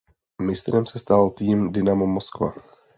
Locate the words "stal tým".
0.99-1.71